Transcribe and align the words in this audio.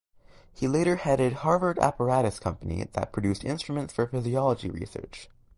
He 0.51 0.67
later 0.67 0.95
headed 0.95 1.31
Harvard 1.33 1.77
Apparatus 1.77 2.39
Company 2.39 2.83
that 2.93 3.11
produced 3.13 3.45
instruments 3.45 3.93
for 3.93 4.07
physiology 4.07 4.71
research. 4.71 5.29